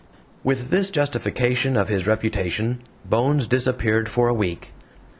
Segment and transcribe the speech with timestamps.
[0.43, 4.73] With this justification of his reputation, Bones disappeared for a week.